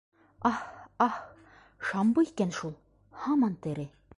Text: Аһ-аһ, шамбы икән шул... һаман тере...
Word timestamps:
Аһ-аһ, 0.49 1.19
шамбы 1.91 2.25
икән 2.31 2.57
шул... 2.61 2.75
һаман 3.27 3.63
тере... 3.67 3.91